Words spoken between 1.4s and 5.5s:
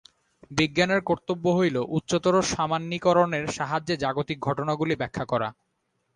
হইল উচ্চতর সামান্যীকরণের সাহায্যে জাগতিক ঘটনাগুলি ব্যাখ্যা করা।